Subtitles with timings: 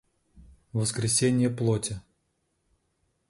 [0.73, 2.01] воскресение плоти